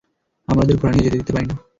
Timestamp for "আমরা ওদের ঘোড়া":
0.47-0.93